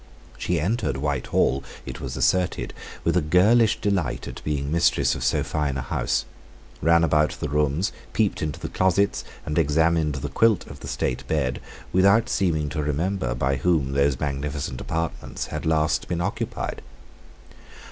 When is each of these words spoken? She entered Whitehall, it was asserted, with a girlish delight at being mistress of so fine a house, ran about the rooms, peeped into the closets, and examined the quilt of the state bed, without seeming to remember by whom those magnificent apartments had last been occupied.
She 0.35 0.59
entered 0.59 0.97
Whitehall, 0.97 1.63
it 1.85 2.01
was 2.01 2.17
asserted, 2.17 2.73
with 3.03 3.15
a 3.15 3.21
girlish 3.21 3.79
delight 3.79 4.27
at 4.27 4.43
being 4.43 4.71
mistress 4.71 5.13
of 5.13 5.23
so 5.23 5.43
fine 5.43 5.77
a 5.77 5.83
house, 5.83 6.25
ran 6.81 7.03
about 7.03 7.37
the 7.39 7.47
rooms, 7.49 7.91
peeped 8.11 8.41
into 8.41 8.59
the 8.59 8.67
closets, 8.67 9.23
and 9.45 9.59
examined 9.59 10.15
the 10.15 10.29
quilt 10.29 10.65
of 10.65 10.79
the 10.79 10.87
state 10.87 11.27
bed, 11.27 11.61
without 11.93 12.29
seeming 12.29 12.67
to 12.69 12.81
remember 12.81 13.35
by 13.35 13.57
whom 13.57 13.91
those 13.91 14.19
magnificent 14.19 14.81
apartments 14.81 15.45
had 15.53 15.67
last 15.67 16.07
been 16.07 16.19
occupied. 16.19 16.81